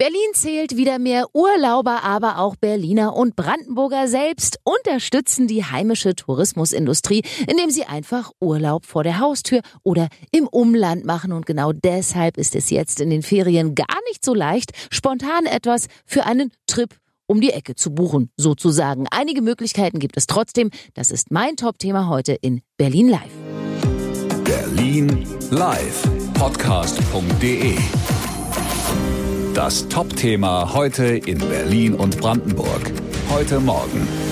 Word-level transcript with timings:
Berlin 0.00 0.32
zählt 0.32 0.78
wieder 0.78 0.98
mehr 0.98 1.26
Urlauber, 1.34 2.02
aber 2.04 2.38
auch 2.38 2.56
Berliner 2.56 3.14
und 3.14 3.36
Brandenburger 3.36 4.08
selbst 4.08 4.58
unterstützen 4.64 5.46
die 5.46 5.62
heimische 5.62 6.16
Tourismusindustrie, 6.16 7.22
indem 7.46 7.68
sie 7.68 7.84
einfach 7.84 8.30
Urlaub 8.40 8.86
vor 8.86 9.04
der 9.04 9.18
Haustür 9.18 9.60
oder 9.82 10.08
im 10.32 10.48
Umland 10.48 11.04
machen. 11.04 11.32
Und 11.32 11.44
genau 11.44 11.72
deshalb 11.74 12.38
ist 12.38 12.56
es 12.56 12.70
jetzt 12.70 13.02
in 13.02 13.10
den 13.10 13.20
Ferien 13.20 13.74
gar 13.74 13.98
nicht 14.08 14.24
so 14.24 14.32
leicht, 14.32 14.70
spontan 14.90 15.44
etwas 15.44 15.88
für 16.06 16.24
einen 16.24 16.50
Trip 16.66 16.96
um 17.26 17.42
die 17.42 17.50
Ecke 17.50 17.74
zu 17.74 17.94
buchen, 17.94 18.30
sozusagen. 18.38 19.06
Einige 19.10 19.42
Möglichkeiten 19.42 19.98
gibt 19.98 20.16
es 20.16 20.26
trotzdem. 20.26 20.70
Das 20.94 21.10
ist 21.10 21.30
mein 21.30 21.56
Top-Thema 21.56 22.08
heute 22.08 22.32
in 22.32 22.62
Berlin 22.78 23.10
Live. 23.10 23.32
Berlin 24.44 25.26
Live. 25.50 26.08
Podcast.de 26.32 27.76
das 29.54 29.88
Top-Thema 29.88 30.74
heute 30.74 31.04
in 31.04 31.38
Berlin 31.38 31.94
und 31.94 32.18
Brandenburg. 32.20 32.92
Heute 33.30 33.60
Morgen. 33.60 34.29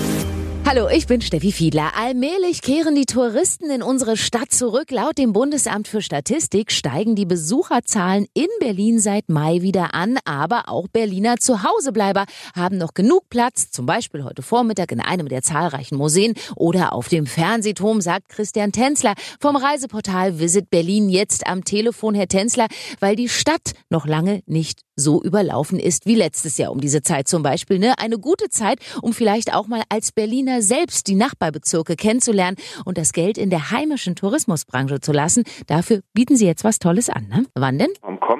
Hallo, 0.71 0.87
ich 0.87 1.07
bin 1.07 1.19
Steffi 1.19 1.51
Fiedler. 1.51 1.93
Allmählich 1.95 2.61
kehren 2.61 2.93
die 2.93 3.07
Touristen 3.07 3.71
in 3.71 3.81
unsere 3.81 4.15
Stadt 4.15 4.51
zurück. 4.51 4.91
Laut 4.91 5.17
dem 5.17 5.33
Bundesamt 5.33 5.87
für 5.87 6.03
Statistik 6.03 6.71
steigen 6.71 7.15
die 7.15 7.25
Besucherzahlen 7.25 8.27
in 8.35 8.45
Berlin 8.59 8.99
seit 8.99 9.29
Mai 9.29 9.63
wieder 9.63 9.95
an. 9.95 10.19
Aber 10.25 10.69
auch 10.69 10.87
Berliner 10.87 11.37
Zuhausebleiber 11.37 12.25
haben 12.55 12.77
noch 12.77 12.93
genug 12.93 13.29
Platz, 13.31 13.71
zum 13.71 13.87
Beispiel 13.87 14.23
heute 14.23 14.43
Vormittag 14.43 14.91
in 14.91 14.99
einem 14.99 15.27
der 15.27 15.41
zahlreichen 15.41 15.97
Museen 15.97 16.35
oder 16.55 16.93
auf 16.93 17.07
dem 17.07 17.25
Fernsehturm, 17.25 17.99
sagt 17.99 18.29
Christian 18.29 18.71
Tänzler 18.71 19.15
vom 19.39 19.55
Reiseportal 19.55 20.37
Visit 20.37 20.69
Berlin 20.69 21.09
jetzt 21.09 21.47
am 21.47 21.63
Telefon. 21.63 22.13
Herr 22.13 22.27
Tänzler, 22.27 22.67
weil 22.99 23.15
die 23.15 23.27
Stadt 23.27 23.73
noch 23.89 24.05
lange 24.05 24.43
nicht 24.45 24.81
so 24.99 25.23
überlaufen 25.23 25.79
ist 25.79 26.05
wie 26.05 26.15
letztes 26.15 26.57
Jahr 26.57 26.71
um 26.71 26.81
diese 26.81 27.01
Zeit 27.01 27.27
zum 27.27 27.41
Beispiel. 27.41 27.79
Ne? 27.79 27.97
Eine 27.97 28.19
gute 28.19 28.49
Zeit, 28.49 28.79
um 29.01 29.13
vielleicht 29.13 29.53
auch 29.53 29.67
mal 29.67 29.81
als 29.89 30.11
Berliner 30.11 30.58
selbst 30.61 31.07
die 31.07 31.15
Nachbarbezirke 31.15 31.95
kennenzulernen 31.95 32.57
und 32.85 32.97
das 32.97 33.13
Geld 33.13 33.37
in 33.37 33.49
der 33.49 33.71
heimischen 33.71 34.15
Tourismusbranche 34.15 34.99
zu 34.99 35.11
lassen. 35.11 35.43
Dafür 35.67 36.01
bieten 36.13 36.35
Sie 36.35 36.45
jetzt 36.45 36.63
was 36.63 36.79
Tolles 36.79 37.09
an. 37.09 37.27
Ne? 37.27 37.45
Wann 37.55 37.79
denn? 37.79 37.89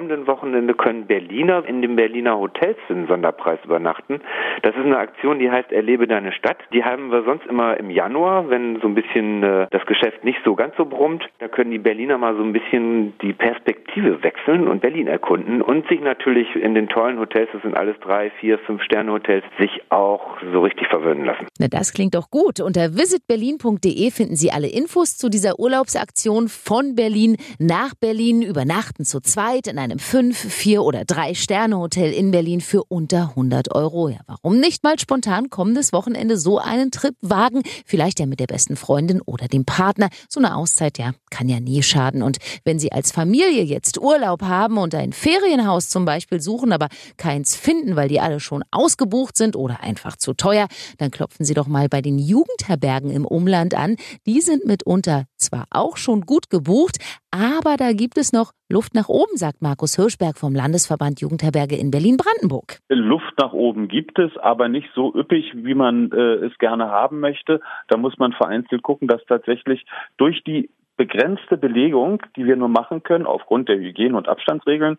Kommenden 0.00 0.26
Wochenende 0.26 0.72
können 0.72 1.06
Berliner 1.06 1.62
in 1.66 1.82
den 1.82 1.94
Berliner 1.94 2.38
Hotels 2.38 2.78
den 2.88 3.06
Sonderpreis 3.06 3.58
übernachten. 3.66 4.22
Das 4.62 4.74
ist 4.74 4.82
eine 4.82 4.96
Aktion, 4.96 5.38
die 5.38 5.50
heißt 5.50 5.72
Erlebe 5.72 6.06
deine 6.06 6.32
Stadt. 6.32 6.56
Die 6.72 6.82
haben 6.82 7.12
wir 7.12 7.22
sonst 7.24 7.44
immer 7.44 7.76
im 7.76 7.90
Januar, 7.90 8.48
wenn 8.48 8.80
so 8.80 8.88
ein 8.88 8.94
bisschen 8.94 9.42
äh, 9.42 9.66
das 9.70 9.84
Geschäft 9.84 10.24
nicht 10.24 10.38
so 10.42 10.54
ganz 10.54 10.74
so 10.78 10.86
brummt. 10.86 11.28
Da 11.38 11.48
können 11.48 11.70
die 11.70 11.78
Berliner 11.78 12.16
mal 12.16 12.34
so 12.34 12.42
ein 12.42 12.54
bisschen 12.54 13.12
die 13.20 13.34
Perspektive 13.34 14.22
wechseln 14.22 14.68
und 14.68 14.80
Berlin 14.80 15.06
erkunden 15.06 15.60
und 15.60 15.86
sich 15.88 16.00
natürlich 16.00 16.48
in 16.56 16.74
den 16.74 16.88
tollen 16.88 17.18
Hotels, 17.20 17.50
das 17.52 17.60
sind 17.60 17.76
alles 17.76 17.96
drei, 18.00 18.30
vier, 18.40 18.58
fünf 18.60 18.82
Sterne 18.82 19.12
Hotels, 19.12 19.44
sich 19.58 19.82
auch 19.90 20.38
so 20.50 20.62
richtig 20.62 20.88
verwöhnen 20.88 21.26
lassen. 21.26 21.46
Na, 21.58 21.68
das 21.68 21.92
klingt 21.92 22.14
doch 22.14 22.30
gut. 22.30 22.60
Unter 22.60 22.94
visitberlin.de 22.94 24.10
finden 24.10 24.36
Sie 24.36 24.50
alle 24.50 24.68
Infos 24.68 25.18
zu 25.18 25.28
dieser 25.28 25.60
Urlaubsaktion 25.60 26.48
von 26.48 26.94
Berlin 26.94 27.36
nach 27.58 27.94
Berlin. 28.00 28.40
Übernachten 28.40 29.04
zu 29.04 29.20
zweit 29.20 29.66
in 29.66 29.78
einem 29.90 29.98
fünf, 29.98 30.38
vier 30.38 30.82
oder 30.82 31.04
drei 31.04 31.34
Sterne 31.34 31.76
Hotel 31.76 32.12
in 32.12 32.30
Berlin 32.30 32.60
für 32.60 32.84
unter 32.84 33.30
100 33.30 33.74
Euro. 33.74 34.08
Ja, 34.08 34.20
warum 34.26 34.60
nicht 34.60 34.84
mal 34.84 34.98
spontan 34.98 35.50
kommendes 35.50 35.92
Wochenende 35.92 36.36
so 36.36 36.58
einen 36.58 36.90
Trip 36.90 37.16
wagen? 37.20 37.62
Vielleicht 37.84 38.20
ja 38.20 38.26
mit 38.26 38.38
der 38.38 38.46
besten 38.46 38.76
Freundin 38.76 39.20
oder 39.20 39.48
dem 39.48 39.64
Partner. 39.64 40.08
So 40.28 40.38
eine 40.38 40.54
Auszeit, 40.54 40.98
ja, 40.98 41.12
kann 41.30 41.48
ja 41.48 41.58
nie 41.58 41.82
schaden. 41.82 42.22
Und 42.22 42.38
wenn 42.64 42.78
Sie 42.78 42.92
als 42.92 43.10
Familie 43.10 43.62
jetzt 43.62 44.00
Urlaub 44.00 44.42
haben 44.42 44.78
und 44.78 44.94
ein 44.94 45.12
Ferienhaus 45.12 45.88
zum 45.88 46.04
Beispiel 46.04 46.40
suchen, 46.40 46.72
aber 46.72 46.88
keins 47.16 47.56
finden, 47.56 47.96
weil 47.96 48.08
die 48.08 48.20
alle 48.20 48.38
schon 48.38 48.62
ausgebucht 48.70 49.36
sind 49.36 49.56
oder 49.56 49.80
einfach 49.80 50.16
zu 50.16 50.34
teuer, 50.34 50.68
dann 50.98 51.10
klopfen 51.10 51.44
Sie 51.44 51.54
doch 51.54 51.66
mal 51.66 51.88
bei 51.88 52.00
den 52.00 52.18
Jugendherbergen 52.18 53.10
im 53.10 53.26
Umland 53.26 53.74
an. 53.74 53.96
Die 54.26 54.40
sind 54.40 54.66
mitunter 54.66 55.24
zwar 55.36 55.66
auch 55.70 55.96
schon 55.96 56.20
gut 56.22 56.50
gebucht, 56.50 56.98
aber 57.30 57.76
da 57.76 57.92
gibt 57.92 58.18
es 58.18 58.32
noch 58.32 58.52
Luft 58.68 58.94
nach 58.94 59.08
oben, 59.08 59.36
sagt 59.36 59.62
Markus 59.62 59.96
Hirschberg 59.96 60.36
vom 60.36 60.54
Landesverband 60.54 61.20
Jugendherberge 61.20 61.76
in 61.76 61.90
Berlin-Brandenburg. 61.90 62.78
Luft 62.88 63.34
nach 63.38 63.52
oben 63.52 63.88
gibt 63.88 64.18
es, 64.18 64.36
aber 64.36 64.68
nicht 64.68 64.88
so 64.94 65.14
üppig, 65.14 65.52
wie 65.54 65.74
man 65.74 66.10
äh, 66.12 66.46
es 66.46 66.56
gerne 66.58 66.90
haben 66.90 67.20
möchte. 67.20 67.60
Da 67.88 67.96
muss 67.96 68.18
man 68.18 68.32
vereinzelt 68.32 68.82
gucken, 68.82 69.08
dass 69.08 69.24
tatsächlich 69.26 69.84
durch 70.16 70.42
die 70.44 70.70
begrenzte 70.96 71.56
Belegung, 71.56 72.22
die 72.36 72.44
wir 72.44 72.56
nur 72.56 72.68
machen 72.68 73.02
können, 73.02 73.26
aufgrund 73.26 73.68
der 73.68 73.78
Hygiene- 73.78 74.16
und 74.16 74.28
Abstandsregeln, 74.28 74.98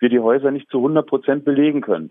wir 0.00 0.08
die 0.08 0.18
Häuser 0.18 0.50
nicht 0.50 0.68
zu 0.70 0.78
100 0.78 1.06
Prozent 1.06 1.44
belegen 1.44 1.82
können. 1.82 2.10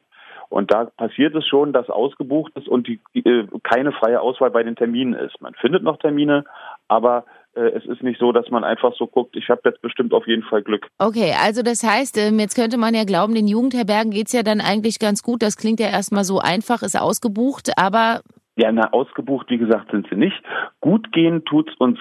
Und 0.50 0.72
da 0.72 0.86
passiert 0.86 1.36
es 1.36 1.46
schon, 1.46 1.74
dass 1.74 1.90
ausgebucht 1.90 2.54
ist 2.56 2.68
und 2.68 2.88
die, 2.88 3.00
äh, 3.14 3.48
keine 3.64 3.92
freie 3.92 4.22
Auswahl 4.22 4.52
bei 4.52 4.64
den 4.64 4.76
Terminen 4.76 5.14
ist. 5.14 5.42
Man 5.42 5.54
findet 5.56 5.84
noch 5.84 5.98
Termine, 5.98 6.46
aber 6.88 7.26
es 7.62 7.86
ist 7.86 8.04
nicht 8.04 8.20
so, 8.20 8.32
dass 8.32 8.50
man 8.50 8.64
einfach 8.64 8.94
so 8.96 9.08
guckt, 9.08 9.36
ich 9.36 9.50
habe 9.50 9.62
jetzt 9.66 9.82
bestimmt 9.82 10.14
auf 10.14 10.28
jeden 10.28 10.44
Fall 10.44 10.62
Glück. 10.62 10.88
Okay, 10.98 11.34
also 11.42 11.62
das 11.62 11.84
heißt, 11.84 12.18
ähm, 12.18 12.40
jetzt 12.40 12.56
könnte 12.56 12.78
man 12.78 12.94
ja 12.94 13.04
glauben, 13.04 13.36
den 13.36 13.48
Jugendherbergen 13.48 14.12
geht's 14.12 14.34
ja 14.34 14.44
dann 14.44 14.62
eigentlich 14.62 15.00
ganz 15.00 15.24
gut. 15.24 15.42
Das 15.42 15.58
klingt 15.58 15.80
ja 15.80 15.88
erstmal 15.88 16.24
so 16.24 16.40
einfach, 16.40 16.82
ist 16.84 17.00
ausgebucht, 17.00 17.72
aber 17.78 18.22
ja, 18.58 18.72
na, 18.72 18.92
ausgebucht, 18.94 19.50
wie 19.50 19.58
gesagt, 19.58 19.92
sind 19.92 20.08
sie 20.10 20.16
nicht. 20.16 20.42
Gut 20.80 21.12
gehen 21.12 21.44
tut's 21.44 21.74
uns 21.78 22.00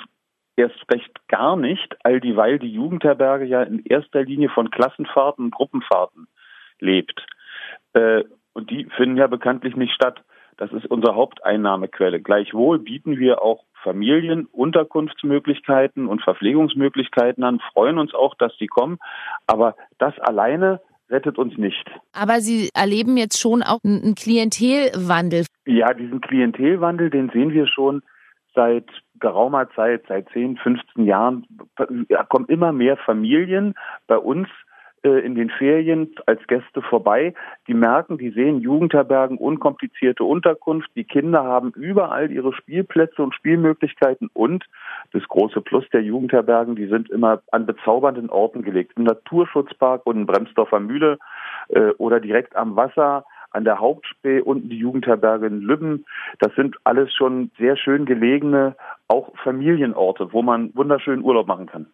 erst 0.56 0.78
recht 0.91 1.10
gar 1.28 1.56
nicht, 1.56 1.97
all 2.04 2.21
dieweil 2.21 2.59
die 2.59 2.72
Jugendherberge 2.72 3.44
ja 3.44 3.62
in 3.62 3.84
erster 3.84 4.22
Linie 4.22 4.48
von 4.50 4.71
Klassenfahrten 4.71 5.47
und 5.47 5.54
Gruppenfahrten 5.54 6.28
lebt. 6.78 7.26
Äh, 7.92 8.22
und 8.53 8.71
die 8.71 8.86
finden 8.97 9.16
ja 9.16 9.26
bekanntlich 9.26 9.75
nicht 9.75 9.94
statt. 9.94 10.22
Das 10.56 10.72
ist 10.72 10.86
unsere 10.86 11.16
Haupteinnahmequelle. 11.16 12.21
Gleichwohl 12.21 12.78
bieten 12.78 13.19
wir 13.19 13.42
auch 13.42 13.65
Familien 13.84 14.47
Unterkunftsmöglichkeiten 14.47 16.09
und 16.09 16.22
Verpflegungsmöglichkeiten 16.22 17.45
an, 17.45 17.61
freuen 17.72 17.99
uns 17.99 18.15
auch, 18.15 18.34
dass 18.34 18.53
sie 18.59 18.67
kommen. 18.67 18.99
Aber 19.47 19.77
das 19.99 20.19
alleine 20.19 20.81
rettet 21.11 21.39
uns 21.39 21.56
nicht. 21.59 21.84
Aber 22.12 22.41
Sie 22.41 22.71
erleben 22.75 23.17
jetzt 23.17 23.39
schon 23.39 23.62
auch 23.62 23.81
einen 23.84 24.15
Klientelwandel. 24.15 25.45
Ja, 25.67 25.93
diesen 25.93 26.21
Klientelwandel, 26.21 27.11
den 27.11 27.31
sehen 27.31 27.53
wir 27.53 27.67
schon 27.67 28.03
seit 28.55 28.89
geraumer 29.21 29.69
Zeit, 29.75 30.05
seit 30.09 30.28
10, 30.31 30.56
15 30.56 31.05
Jahren, 31.05 31.47
ja, 32.09 32.25
kommen 32.25 32.47
immer 32.47 32.72
mehr 32.72 32.97
Familien 32.97 33.75
bei 34.06 34.19
uns 34.19 34.49
in 35.09 35.34
den 35.34 35.50
Ferien 35.50 36.15
als 36.26 36.47
Gäste 36.47 36.81
vorbei. 36.82 37.34
Die 37.69 37.75
merken, 37.75 38.19
die 38.19 38.31
sehen 38.31 38.60
Jugendherbergen, 38.60 39.37
unkomplizierte 39.37 40.25
Unterkunft. 40.25 40.91
Die 40.97 41.04
Kinder 41.04 41.44
haben 41.44 41.72
überall 41.72 42.31
ihre 42.31 42.53
Spielplätze 42.54 43.22
und 43.22 43.34
Spielmöglichkeiten 43.34 44.31
und 44.32 44.65
das 45.12 45.22
große 45.28 45.60
Plus 45.60 45.84
der 45.92 46.03
Jugendherbergen, 46.03 46.75
die 46.75 46.87
sind 46.87 47.10
immer 47.10 47.42
an 47.53 47.66
bezaubernden 47.66 48.31
Orten 48.31 48.62
gelegt. 48.62 48.92
Im 48.97 49.04
Naturschutzpark 49.04 50.06
und 50.06 50.16
in 50.16 50.26
Bremsdorfer 50.26 50.81
Mühle 50.81 51.19
äh, 51.69 51.91
oder 51.98 52.21
direkt 52.21 52.56
am 52.56 52.76
Wasser 52.76 53.25
an 53.50 53.65
der 53.65 53.78
Hauptspree, 53.78 54.41
unten 54.41 54.69
die 54.69 54.78
Jugendherberge 54.78 55.47
in 55.47 55.60
Lübben. 55.60 56.04
Das 56.41 56.54
sind 56.54 56.76
alles 56.84 57.12
schon 57.15 57.50
sehr 57.59 57.76
schön 57.76 58.04
gelegene, 58.04 58.75
auch 59.09 59.36
Familienorte, 59.42 60.32
wo 60.32 60.42
man 60.42 60.75
wunderschönen 60.75 61.22
Urlaub 61.22 61.47
machen 61.47 61.66
kann. 61.66 61.86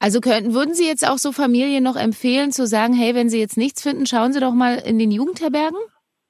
Also 0.00 0.20
könnten, 0.20 0.54
würden 0.54 0.74
Sie 0.74 0.86
jetzt 0.86 1.08
auch 1.08 1.18
so 1.18 1.32
Familien 1.32 1.82
noch 1.82 1.96
empfehlen, 1.96 2.52
zu 2.52 2.66
sagen, 2.66 2.94
hey, 2.94 3.14
wenn 3.14 3.28
Sie 3.28 3.40
jetzt 3.40 3.56
nichts 3.56 3.82
finden, 3.82 4.06
schauen 4.06 4.32
Sie 4.32 4.40
doch 4.40 4.52
mal 4.52 4.76
in 4.76 4.98
den 4.98 5.10
Jugendherbergen? 5.10 5.78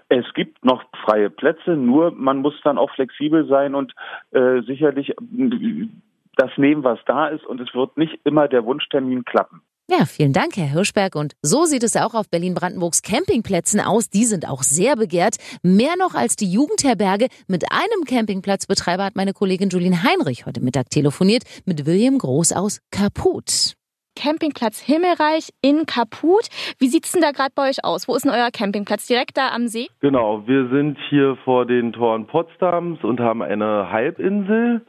Es 0.09 0.25
gibt 0.33 0.63
noch 0.65 0.83
freie 1.05 1.29
Plätze, 1.29 1.71
nur 1.71 2.11
man 2.11 2.39
muss 2.39 2.53
dann 2.63 2.77
auch 2.77 2.91
flexibel 2.91 3.47
sein 3.47 3.73
und 3.73 3.93
äh, 4.31 4.61
sicherlich 4.61 5.11
äh, 5.11 5.87
das 6.35 6.51
nehmen, 6.57 6.83
was 6.83 6.99
da 7.05 7.27
ist. 7.27 7.45
Und 7.45 7.61
es 7.61 7.73
wird 7.73 7.97
nicht 7.97 8.19
immer 8.23 8.47
der 8.47 8.65
Wunschtermin 8.65 9.23
klappen. 9.23 9.61
Ja, 9.89 10.05
vielen 10.05 10.31
Dank, 10.31 10.55
Herr 10.55 10.69
Hirschberg. 10.69 11.15
Und 11.15 11.33
so 11.41 11.65
sieht 11.65 11.83
es 11.83 11.97
auch 11.97 12.13
auf 12.13 12.29
Berlin-Brandenburgs 12.29 13.01
Campingplätzen 13.01 13.81
aus. 13.81 14.09
Die 14.09 14.23
sind 14.23 14.47
auch 14.47 14.63
sehr 14.63 14.95
begehrt. 14.95 15.35
Mehr 15.61 15.95
noch 15.97 16.15
als 16.15 16.35
die 16.35 16.49
Jugendherberge. 16.49 17.27
Mit 17.47 17.65
einem 17.69 18.05
Campingplatzbetreiber 18.05 19.03
hat 19.03 19.15
meine 19.15 19.33
Kollegin 19.33 19.69
Julien 19.69 20.03
Heinrich 20.03 20.45
heute 20.45 20.61
Mittag 20.61 20.89
telefoniert 20.89 21.43
mit 21.65 21.85
William 21.85 22.17
Groß 22.17 22.53
aus 22.53 22.79
Kaput. 22.91 23.75
Campingplatz 24.15 24.79
Himmelreich 24.79 25.49
in 25.61 25.85
Kaput. 25.85 26.47
Wie 26.79 26.87
sieht's 26.87 27.11
denn 27.11 27.21
da 27.21 27.31
gerade 27.31 27.51
bei 27.55 27.69
euch 27.69 27.83
aus? 27.83 28.07
Wo 28.07 28.15
ist 28.15 28.25
denn 28.25 28.31
euer 28.31 28.49
Campingplatz? 28.51 29.07
Direkt 29.07 29.37
da 29.37 29.49
am 29.53 29.67
See? 29.67 29.87
Genau, 30.01 30.47
wir 30.47 30.69
sind 30.69 30.97
hier 31.09 31.37
vor 31.43 31.65
den 31.65 31.93
Toren 31.93 32.27
Potsdams 32.27 33.03
und 33.03 33.19
haben 33.19 33.41
eine 33.41 33.91
Halbinsel 33.91 34.81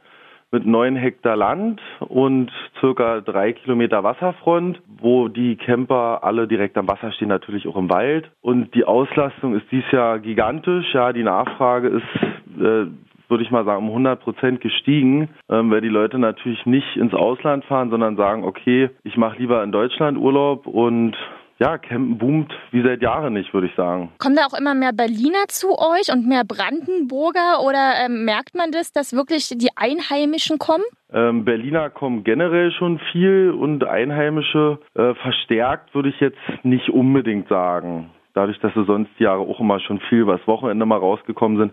mit 0.51 0.65
neun 0.65 0.95
Hektar 0.95 1.35
Land 1.35 1.81
und 1.99 2.49
circa 2.79 3.19
drei 3.19 3.51
Kilometer 3.51 4.03
Wasserfront, 4.03 4.81
wo 4.87 5.27
die 5.27 5.57
Camper 5.57 6.23
alle 6.23 6.47
direkt 6.47 6.77
am 6.77 6.87
Wasser 6.87 7.11
stehen, 7.11 7.27
natürlich 7.27 7.67
auch 7.67 7.75
im 7.75 7.89
Wald. 7.89 8.31
Und 8.41 8.73
die 8.73 8.85
Auslastung 8.85 9.55
ist 9.55 9.65
dies 9.71 9.83
Jahr 9.91 10.19
gigantisch. 10.19 10.93
Ja, 10.93 11.11
die 11.11 11.23
Nachfrage 11.23 11.89
ist 11.89 12.61
äh, 12.61 12.85
würde 13.29 13.43
ich 13.43 13.51
mal 13.51 13.65
sagen, 13.65 13.83
um 13.83 13.89
100 13.89 14.21
Prozent 14.21 14.61
gestiegen, 14.61 15.29
ähm, 15.49 15.71
weil 15.71 15.81
die 15.81 15.89
Leute 15.89 16.19
natürlich 16.19 16.65
nicht 16.65 16.95
ins 16.95 17.13
Ausland 17.13 17.65
fahren, 17.65 17.89
sondern 17.89 18.15
sagen, 18.15 18.43
okay, 18.43 18.89
ich 19.03 19.17
mache 19.17 19.37
lieber 19.37 19.63
in 19.63 19.71
Deutschland 19.71 20.17
Urlaub 20.17 20.67
und 20.67 21.15
ja, 21.57 21.77
Campen 21.77 22.17
boomt 22.17 22.53
wie 22.71 22.81
seit 22.81 23.01
Jahren 23.01 23.33
nicht, 23.33 23.53
würde 23.53 23.67
ich 23.67 23.75
sagen. 23.75 24.11
Kommen 24.17 24.35
da 24.35 24.45
auch 24.45 24.57
immer 24.57 24.75
mehr 24.75 24.91
Berliner 24.91 25.47
zu 25.47 25.69
euch 25.69 26.11
und 26.11 26.27
mehr 26.27 26.43
Brandenburger 26.43 27.61
oder 27.65 27.93
ähm, 28.05 28.25
merkt 28.25 28.55
man 28.55 28.71
das, 28.71 28.91
dass 28.91 29.13
wirklich 29.13 29.49
die 29.55 29.69
Einheimischen 29.75 30.57
kommen? 30.59 30.83
Ähm, 31.13 31.45
Berliner 31.45 31.89
kommen 31.89 32.23
generell 32.25 32.71
schon 32.71 32.99
viel 33.11 33.51
und 33.51 33.85
Einheimische 33.85 34.79
äh, 34.95 35.13
verstärkt, 35.15 35.95
würde 35.95 36.09
ich 36.09 36.19
jetzt 36.19 36.37
nicht 36.63 36.89
unbedingt 36.89 37.47
sagen. 37.47 38.09
Dadurch, 38.33 38.59
dass 38.59 38.73
sie 38.73 38.83
sonst 38.83 39.09
die 39.17 39.23
Jahre 39.23 39.39
auch 39.39 39.61
immer 39.61 39.79
schon 39.79 40.01
viel 40.09 40.19
übers 40.19 40.45
Wochenende 40.45 40.85
mal 40.85 40.99
rausgekommen 40.99 41.57
sind. 41.57 41.71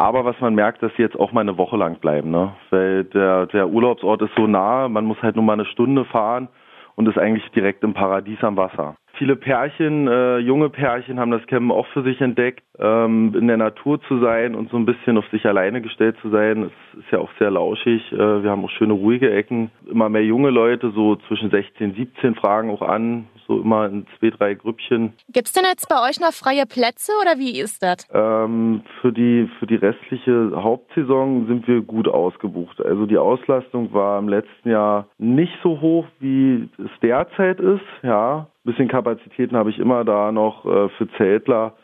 Aber 0.00 0.24
was 0.24 0.40
man 0.40 0.54
merkt, 0.54 0.82
dass 0.82 0.90
sie 0.96 1.02
jetzt 1.02 1.20
auch 1.20 1.30
mal 1.32 1.42
eine 1.42 1.58
Woche 1.58 1.76
lang 1.76 1.96
bleiben, 1.96 2.30
ne? 2.30 2.54
Weil 2.70 3.04
der, 3.04 3.44
der 3.48 3.68
Urlaubsort 3.68 4.22
ist 4.22 4.34
so 4.34 4.46
nah, 4.46 4.88
man 4.88 5.04
muss 5.04 5.20
halt 5.20 5.36
nur 5.36 5.44
mal 5.44 5.52
eine 5.52 5.66
Stunde 5.66 6.06
fahren 6.06 6.48
und 6.94 7.06
ist 7.06 7.18
eigentlich 7.18 7.46
direkt 7.50 7.84
im 7.84 7.92
Paradies 7.92 8.42
am 8.42 8.56
Wasser. 8.56 8.96
Viele 9.18 9.36
Pärchen, 9.36 10.08
äh, 10.08 10.38
junge 10.38 10.70
Pärchen 10.70 11.20
haben 11.20 11.30
das 11.30 11.46
Campen 11.46 11.70
auch 11.70 11.86
für 11.88 12.02
sich 12.02 12.18
entdeckt, 12.22 12.62
ähm, 12.78 13.34
in 13.38 13.46
der 13.46 13.58
Natur 13.58 14.00
zu 14.04 14.20
sein 14.20 14.54
und 14.54 14.70
so 14.70 14.78
ein 14.78 14.86
bisschen 14.86 15.18
auf 15.18 15.28
sich 15.28 15.44
alleine 15.44 15.82
gestellt 15.82 16.16
zu 16.22 16.30
sein. 16.30 16.70
Es 16.94 17.00
ist 17.00 17.10
ja 17.12 17.18
auch 17.18 17.30
sehr 17.38 17.50
lauschig. 17.50 18.10
Äh, 18.10 18.42
wir 18.42 18.50
haben 18.50 18.64
auch 18.64 18.70
schöne 18.70 18.94
ruhige 18.94 19.30
Ecken. 19.30 19.70
Immer 19.86 20.08
mehr 20.08 20.24
junge 20.24 20.48
Leute, 20.48 20.92
so 20.92 21.16
zwischen 21.28 21.50
16, 21.50 21.92
17 21.94 22.36
fragen 22.36 22.70
auch 22.70 22.80
an, 22.80 23.26
so 23.50 23.60
immer 23.60 23.86
in 23.86 24.06
zwei, 24.18 24.30
drei 24.30 24.54
Grüppchen. 24.54 25.12
Gibt 25.32 25.48
es 25.48 25.52
denn 25.52 25.64
jetzt 25.64 25.88
bei 25.88 25.96
euch 26.08 26.20
noch 26.20 26.32
freie 26.32 26.66
Plätze 26.66 27.10
oder 27.20 27.38
wie 27.38 27.58
ist 27.60 27.82
das? 27.82 28.08
Ähm, 28.14 28.82
für 29.00 29.12
die 29.12 29.50
für 29.58 29.66
die 29.66 29.74
restliche 29.74 30.52
Hauptsaison 30.54 31.48
sind 31.48 31.66
wir 31.66 31.80
gut 31.80 32.06
ausgebucht. 32.06 32.80
Also 32.80 33.06
die 33.06 33.18
Auslastung 33.18 33.92
war 33.92 34.20
im 34.20 34.28
letzten 34.28 34.70
Jahr 34.70 35.06
nicht 35.18 35.52
so 35.64 35.80
hoch, 35.80 36.06
wie 36.20 36.68
es 36.78 36.90
derzeit 37.02 37.58
ist. 37.58 37.82
Ja, 38.02 38.46
ein 38.64 38.70
bisschen 38.70 38.88
Kapazitäten 38.88 39.56
habe 39.56 39.70
ich 39.70 39.78
immer 39.78 40.04
da 40.04 40.30
noch 40.30 40.64
äh, 40.64 40.88
für 40.90 41.08
Zeltler. 41.16 41.74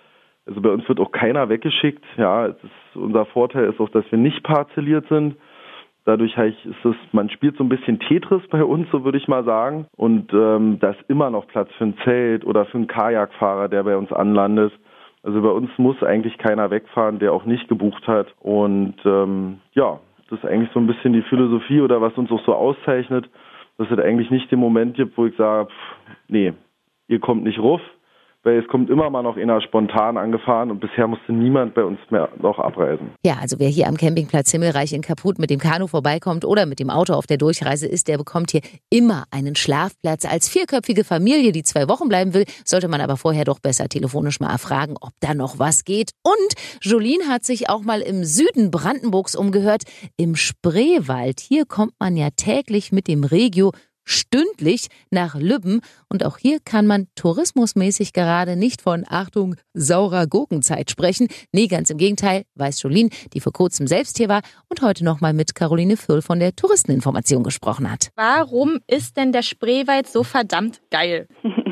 Also 0.46 0.60
bei 0.60 0.70
uns 0.70 0.88
wird 0.88 1.00
auch 1.00 1.10
keiner 1.10 1.48
weggeschickt. 1.48 2.04
Ja, 2.16 2.46
ist, 2.46 2.60
unser 2.94 3.26
Vorteil 3.26 3.64
ist 3.64 3.80
auch, 3.80 3.88
dass 3.88 4.04
wir 4.10 4.18
nicht 4.18 4.44
parzelliert 4.44 5.08
sind. 5.08 5.34
Dadurch 6.06 6.36
ist 6.36 6.84
es, 6.84 6.94
man 7.10 7.28
spielt 7.30 7.56
so 7.56 7.64
ein 7.64 7.68
bisschen 7.68 7.98
Tetris 7.98 8.42
bei 8.48 8.62
uns, 8.62 8.88
so 8.92 9.04
würde 9.04 9.18
ich 9.18 9.26
mal 9.26 9.44
sagen. 9.44 9.86
Und 9.96 10.32
ähm, 10.32 10.78
da 10.78 10.90
ist 10.90 11.04
immer 11.08 11.30
noch 11.30 11.48
Platz 11.48 11.68
für 11.76 11.84
ein 11.84 11.98
Zelt 12.04 12.44
oder 12.46 12.64
für 12.64 12.78
einen 12.78 12.86
Kajakfahrer, 12.86 13.68
der 13.68 13.82
bei 13.82 13.96
uns 13.96 14.12
anlandet. 14.12 14.72
Also 15.24 15.42
bei 15.42 15.48
uns 15.50 15.68
muss 15.78 16.00
eigentlich 16.04 16.38
keiner 16.38 16.70
wegfahren, 16.70 17.18
der 17.18 17.32
auch 17.32 17.44
nicht 17.44 17.66
gebucht 17.68 18.06
hat. 18.06 18.28
Und 18.38 18.94
ähm, 19.04 19.58
ja, 19.72 19.98
das 20.30 20.38
ist 20.38 20.44
eigentlich 20.44 20.70
so 20.72 20.78
ein 20.78 20.86
bisschen 20.86 21.12
die 21.12 21.22
Philosophie 21.22 21.80
oder 21.80 22.00
was 22.00 22.16
uns 22.16 22.30
auch 22.30 22.44
so 22.46 22.54
auszeichnet, 22.54 23.28
dass 23.76 23.90
es 23.90 23.98
eigentlich 23.98 24.30
nicht 24.30 24.48
den 24.52 24.60
Moment 24.60 24.94
gibt, 24.94 25.18
wo 25.18 25.26
ich 25.26 25.36
sage, 25.36 25.66
pff, 25.66 26.18
nee, 26.28 26.52
ihr 27.08 27.18
kommt 27.18 27.42
nicht 27.42 27.58
ruf, 27.58 27.80
weil 28.46 28.60
es 28.60 28.68
kommt 28.68 28.88
immer 28.90 29.10
mal 29.10 29.22
noch 29.22 29.36
einer 29.36 29.60
spontan 29.60 30.16
angefahren 30.16 30.70
und 30.70 30.78
bisher 30.78 31.08
musste 31.08 31.32
niemand 31.32 31.74
bei 31.74 31.82
uns 31.82 31.98
mehr 32.10 32.28
noch 32.40 32.60
abreisen. 32.60 33.10
Ja, 33.24 33.38
also 33.40 33.58
wer 33.58 33.68
hier 33.68 33.88
am 33.88 33.96
Campingplatz 33.96 34.52
Himmelreich 34.52 34.92
in 34.92 35.02
Kaput 35.02 35.40
mit 35.40 35.50
dem 35.50 35.58
Kanu 35.58 35.88
vorbeikommt 35.88 36.44
oder 36.44 36.64
mit 36.64 36.78
dem 36.78 36.88
Auto 36.88 37.14
auf 37.14 37.26
der 37.26 37.38
Durchreise 37.38 37.88
ist, 37.88 38.06
der 38.06 38.18
bekommt 38.18 38.52
hier 38.52 38.60
immer 38.88 39.24
einen 39.32 39.56
Schlafplatz. 39.56 40.24
Als 40.24 40.48
vierköpfige 40.48 41.02
Familie, 41.02 41.50
die 41.50 41.64
zwei 41.64 41.88
Wochen 41.88 42.08
bleiben 42.08 42.34
will, 42.34 42.44
sollte 42.64 42.86
man 42.86 43.00
aber 43.00 43.16
vorher 43.16 43.44
doch 43.44 43.58
besser 43.58 43.88
telefonisch 43.88 44.38
mal 44.38 44.52
erfragen, 44.52 44.94
ob 45.00 45.10
da 45.18 45.34
noch 45.34 45.58
was 45.58 45.84
geht. 45.84 46.12
Und 46.22 46.80
Jolien 46.80 47.28
hat 47.28 47.44
sich 47.44 47.68
auch 47.68 47.82
mal 47.82 48.00
im 48.00 48.22
Süden 48.24 48.70
Brandenburgs 48.70 49.34
umgehört, 49.34 49.82
im 50.16 50.36
Spreewald. 50.36 51.40
Hier 51.40 51.64
kommt 51.66 51.94
man 51.98 52.16
ja 52.16 52.28
täglich 52.36 52.92
mit 52.92 53.08
dem 53.08 53.24
Regio 53.24 53.72
stündlich 54.06 54.86
nach 55.10 55.34
Lübben 55.34 55.80
und 56.08 56.24
auch 56.24 56.38
hier 56.38 56.60
kann 56.64 56.86
man 56.86 57.08
tourismusmäßig 57.16 58.14
gerade 58.14 58.56
nicht 58.56 58.80
von 58.80 59.04
Achtung 59.06 59.56
saurer 59.74 60.26
Gurkenzeit 60.26 60.90
sprechen. 60.90 61.28
Nee, 61.52 61.66
ganz 61.66 61.90
im 61.90 61.98
Gegenteil, 61.98 62.44
weiß 62.54 62.80
Jolien, 62.82 63.10
die 63.34 63.40
vor 63.40 63.52
kurzem 63.52 63.86
selbst 63.86 64.16
hier 64.16 64.30
war 64.30 64.40
und 64.70 64.80
heute 64.80 65.04
nochmal 65.04 65.34
mit 65.34 65.54
Caroline 65.54 65.98
Füll 65.98 66.22
von 66.22 66.38
der 66.38 66.56
Touristeninformation 66.56 67.42
gesprochen 67.42 67.90
hat. 67.90 68.08
Warum 68.14 68.78
ist 68.86 69.16
denn 69.18 69.32
der 69.32 69.42
Spreewald 69.42 70.06
so 70.06 70.22
verdammt 70.22 70.80
geil? 70.90 71.28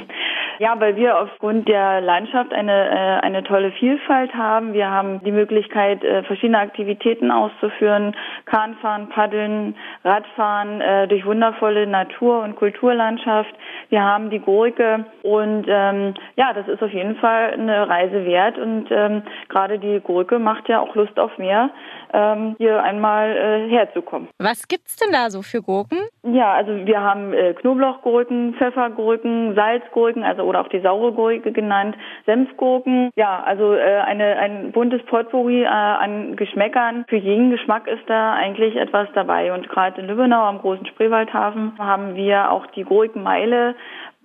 Ja, 0.59 0.79
weil 0.79 0.97
wir 0.97 1.19
aufgrund 1.19 1.69
der 1.69 2.01
Landschaft 2.01 2.53
eine, 2.53 2.91
äh, 2.91 3.27
eine 3.27 3.43
tolle 3.45 3.73
Vielfalt 3.73 4.35
haben. 4.35 4.73
Wir 4.73 4.91
haben 4.91 5.21
die 5.25 5.33
Möglichkeit, 5.33 6.05
äh, 6.05 6.23
verschiedene 6.23 6.59
Aktivitäten 6.59 7.31
auszuführen, 7.31 8.15
Kahnfahren, 8.47 9.09
Paddeln, 9.09 9.75
Radfahren 10.05 10.81
äh, 10.81 11.09
durch 11.09 11.25
wundervolle 11.27 11.87
Natur- 11.87 12.43
und 12.43 12.57
Kulturlandschaft. 12.57 13.55
Wir 13.89 14.03
haben 14.03 14.31
die 14.31 14.39
Gurke 14.39 15.05
und 15.23 15.67
ähm, 15.69 16.15
ja, 16.37 16.53
das 16.53 16.69
ist 16.69 16.83
auf 16.83 16.93
jeden 16.93 17.17
Fall 17.17 17.53
eine 17.53 17.89
Reise 17.89 18.25
wert 18.25 18.59
und 18.59 18.87
ähm, 18.91 19.23
gerade 19.49 19.79
die 19.79 20.01
Gurke 20.01 20.39
macht 20.39 20.69
ja 20.69 20.81
auch 20.81 20.95
Lust 20.95 21.19
auf 21.19 21.37
mehr, 21.39 21.71
ähm, 22.13 22.55
hier 22.59 22.83
einmal 22.83 23.37
äh, 23.37 23.69
herzukommen. 23.69 24.29
Was 24.39 24.69
gibt's 24.69 24.97
denn 24.97 25.13
da 25.13 25.31
so 25.31 25.43
für 25.43 25.63
Gurken? 25.63 25.99
Ja, 26.23 26.53
also 26.53 26.87
wir 26.87 27.01
haben 27.01 27.33
äh, 27.33 27.55
Knoblauchgurken, 27.55 28.55
Pfeffergurken, 28.55 29.55
Salzgurken, 29.55 30.23
also 30.23 30.44
oder 30.45 30.61
auch 30.61 30.69
die 30.69 30.81
saure 30.81 31.13
Gurke 31.13 31.53
genannt, 31.53 31.97
Senfgurken. 32.27 33.11
Ja, 33.17 33.43
also 33.45 33.75
äh, 33.75 34.01
eine, 34.05 34.37
ein 34.37 34.73
buntes 34.73 35.03
Potpourri 35.05 35.63
äh, 35.63 35.67
an 35.67 36.37
Geschmäckern. 36.37 37.05
Für 37.09 37.17
jeden 37.17 37.51
Geschmack 37.51 37.87
ist 37.87 38.09
da 38.09 38.35
eigentlich 38.35 38.77
etwas 38.77 39.09
dabei. 39.15 39.53
Und 39.53 39.69
gerade 39.69 40.01
in 40.01 40.07
Lübbenau 40.07 40.43
am 40.45 40.59
großen 40.59 40.87
Spreewaldhafen 40.87 41.73
haben 41.79 42.15
wir 42.15 42.51
auch 42.51 42.67
die 42.69 42.85
Gurkenmeile, 42.85 43.75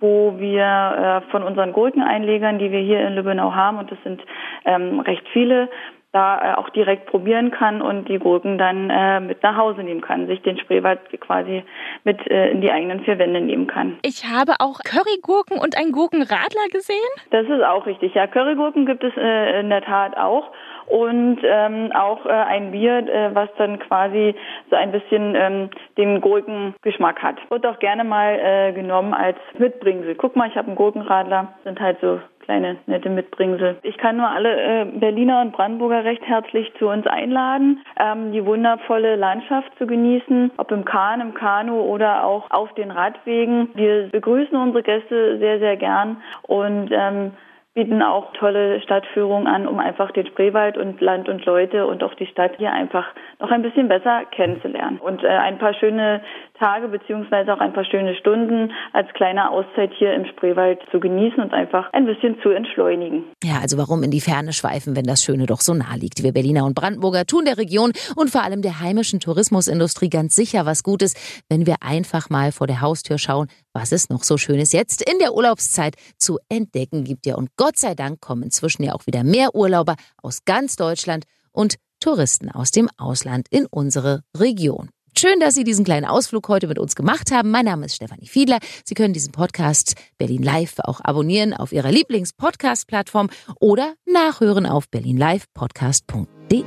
wo 0.00 0.34
wir 0.38 1.22
äh, 1.26 1.30
von 1.30 1.42
unseren 1.42 1.72
Gurkeneinlegern, 1.72 2.58
die 2.58 2.72
wir 2.72 2.80
hier 2.80 3.06
in 3.06 3.14
Lübbenau 3.14 3.54
haben, 3.54 3.78
und 3.78 3.90
das 3.90 3.98
sind 4.02 4.22
ähm, 4.64 5.00
recht 5.00 5.26
viele, 5.32 5.68
da 6.12 6.54
äh, 6.54 6.54
auch 6.56 6.70
direkt 6.70 7.06
probieren 7.06 7.50
kann 7.50 7.80
und 7.82 8.08
die 8.08 8.18
Gurken 8.18 8.58
dann 8.58 8.90
äh, 8.90 9.20
mit 9.20 9.42
nach 9.42 9.56
Hause 9.56 9.82
nehmen 9.82 10.00
kann, 10.00 10.26
sich 10.26 10.42
den 10.42 10.58
Spreewald 10.58 10.98
quasi 11.20 11.62
mit 12.04 12.28
äh, 12.28 12.50
in 12.50 12.60
die 12.60 12.70
eigenen 12.70 13.04
vier 13.04 13.18
Wände 13.18 13.40
nehmen 13.40 13.68
kann. 13.68 13.98
Ich 14.02 14.24
habe 14.24 14.54
auch 14.58 14.80
Currygurken 14.80 15.58
und 15.58 15.76
einen 15.76 15.92
Gurkenradler 15.92 16.66
gesehen. 16.72 16.96
Das 17.30 17.46
ist 17.46 17.62
auch 17.62 17.86
richtig. 17.86 18.14
Ja, 18.14 18.26
Currygurken 18.26 18.86
gibt 18.86 19.04
es 19.04 19.12
äh, 19.16 19.60
in 19.60 19.70
der 19.70 19.82
Tat 19.82 20.16
auch. 20.16 20.50
Und 20.90 21.38
ähm, 21.44 21.92
auch 21.94 22.26
äh, 22.26 22.30
ein 22.30 22.72
Bier, 22.72 22.98
äh, 22.98 23.34
was 23.34 23.48
dann 23.56 23.78
quasi 23.78 24.34
so 24.70 24.76
ein 24.76 24.92
bisschen 24.92 25.34
ähm, 25.36 25.70
den 25.96 26.20
Gurkengeschmack 26.20 27.22
hat. 27.22 27.36
Wird 27.50 27.64
auch 27.66 27.78
gerne 27.78 28.04
mal 28.04 28.38
äh, 28.38 28.72
genommen 28.72 29.14
als 29.14 29.38
Mitbringsel. 29.58 30.16
Guck 30.16 30.36
mal, 30.36 30.48
ich 30.48 30.56
habe 30.56 30.66
einen 30.66 30.76
Gurkenradler, 30.76 31.54
sind 31.64 31.80
halt 31.80 31.98
so 32.00 32.20
kleine 32.50 32.78
nette 32.86 33.08
Mitbringsel. 33.08 33.78
Ich 33.82 33.96
kann 33.98 34.16
nur 34.16 34.28
alle 34.28 34.60
äh, 34.60 34.84
Berliner 34.84 35.42
und 35.42 35.52
Brandenburger 35.52 36.04
recht 36.04 36.22
herzlich 36.26 36.72
zu 36.80 36.88
uns 36.88 37.06
einladen, 37.06 37.80
ähm, 37.96 38.32
die 38.32 38.44
wundervolle 38.44 39.14
Landschaft 39.14 39.70
zu 39.78 39.86
genießen, 39.86 40.50
ob 40.56 40.72
im 40.72 40.84
Kahn, 40.84 41.20
im 41.20 41.34
Kanu 41.34 41.80
oder 41.80 42.24
auch 42.24 42.50
auf 42.50 42.74
den 42.74 42.90
Radwegen. 42.90 43.68
Wir 43.74 44.08
begrüßen 44.08 44.56
unsere 44.56 44.82
Gäste 44.82 45.38
sehr, 45.38 45.60
sehr 45.60 45.76
gern 45.76 46.16
und 46.42 46.90
ähm, 46.90 47.32
bieten 47.74 48.02
auch 48.02 48.32
tolle 48.32 48.80
Stadtführungen 48.82 49.46
an, 49.46 49.68
um 49.68 49.78
einfach 49.78 50.10
den 50.10 50.26
Spreewald 50.26 50.76
und 50.76 51.00
Land 51.00 51.28
und 51.28 51.44
Leute 51.44 51.86
und 51.86 52.02
auch 52.02 52.14
die 52.14 52.26
Stadt 52.26 52.52
hier 52.58 52.72
einfach 52.72 53.06
noch 53.38 53.50
ein 53.50 53.62
bisschen 53.62 53.86
besser 53.86 54.24
kennenzulernen. 54.34 54.98
Und 54.98 55.22
äh, 55.22 55.28
ein 55.28 55.58
paar 55.58 55.74
schöne 55.74 56.20
Tage 56.58 56.88
beziehungsweise 56.88 57.54
auch 57.54 57.60
ein 57.60 57.72
paar 57.72 57.84
schöne 57.84 58.16
Stunden 58.16 58.72
als 58.92 59.08
kleine 59.14 59.50
Auszeit 59.50 59.92
hier 59.96 60.12
im 60.14 60.26
Spreewald 60.26 60.80
zu 60.90 60.98
genießen 60.98 61.38
und 61.38 61.54
einfach 61.54 61.92
ein 61.92 62.06
bisschen 62.06 62.40
zu 62.42 62.50
entschleunigen. 62.50 63.24
Ja, 63.44 63.60
also 63.62 63.78
warum 63.78 64.02
in 64.02 64.10
die 64.10 64.20
Ferne 64.20 64.52
schweifen, 64.52 64.96
wenn 64.96 65.04
das 65.04 65.22
Schöne 65.22 65.46
doch 65.46 65.60
so 65.60 65.72
nah 65.72 65.94
liegt? 65.94 66.24
Wir 66.24 66.32
Berliner 66.32 66.64
und 66.64 66.74
Brandenburger 66.74 67.24
tun 67.24 67.44
der 67.44 67.56
Region 67.56 67.92
und 68.16 68.30
vor 68.30 68.42
allem 68.42 68.62
der 68.62 68.80
heimischen 68.80 69.20
Tourismusindustrie 69.20 70.10
ganz 70.10 70.34
sicher 70.34 70.66
was 70.66 70.82
Gutes, 70.82 71.14
wenn 71.48 71.66
wir 71.66 71.76
einfach 71.80 72.30
mal 72.30 72.50
vor 72.50 72.66
der 72.66 72.80
Haustür 72.80 73.18
schauen, 73.18 73.46
was 73.72 73.92
es 73.92 74.10
noch 74.10 74.24
so 74.24 74.36
Schönes 74.36 74.72
jetzt 74.72 75.08
in 75.08 75.20
der 75.20 75.34
Urlaubszeit 75.34 75.94
zu 76.18 76.38
entdecken 76.48 77.04
gibt. 77.04 77.26
Ja, 77.26 77.36
und 77.36 77.48
Gott 77.60 77.78
sei 77.78 77.94
Dank 77.94 78.20
kommen 78.22 78.44
inzwischen 78.44 78.84
ja 78.84 78.94
auch 78.94 79.06
wieder 79.06 79.22
mehr 79.22 79.54
Urlauber 79.54 79.96
aus 80.22 80.46
ganz 80.46 80.76
Deutschland 80.76 81.26
und 81.52 81.74
Touristen 82.00 82.50
aus 82.50 82.70
dem 82.70 82.88
Ausland 82.96 83.48
in 83.50 83.66
unsere 83.66 84.22
Region. 84.34 84.88
Schön, 85.14 85.40
dass 85.40 85.56
Sie 85.56 85.64
diesen 85.64 85.84
kleinen 85.84 86.06
Ausflug 86.06 86.48
heute 86.48 86.68
mit 86.68 86.78
uns 86.78 86.94
gemacht 86.94 87.30
haben. 87.30 87.50
Mein 87.50 87.66
Name 87.66 87.84
ist 87.84 87.96
Stefanie 87.96 88.28
Fiedler. 88.28 88.60
Sie 88.86 88.94
können 88.94 89.12
diesen 89.12 89.32
Podcast 89.32 89.92
Berlin 90.16 90.42
Live 90.42 90.78
auch 90.78 91.02
abonnieren 91.04 91.52
auf 91.52 91.72
Ihrer 91.72 91.92
Lieblings-Podcast-Plattform 91.92 93.28
oder 93.60 93.92
nachhören 94.06 94.64
auf 94.64 94.88
berlinlivepodcast.de. 94.88 96.64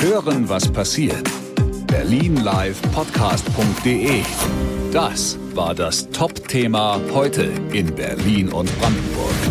Hören, 0.00 0.48
was 0.48 0.72
passiert. 0.72 1.30
berlinlivepodcast.de. 1.86 4.22
Das 4.90 5.38
war 5.54 5.76
das 5.76 6.10
Top-Thema 6.10 7.00
heute 7.12 7.44
in 7.70 7.94
Berlin 7.94 8.48
und 8.48 8.76
Brandenburg. 8.80 9.49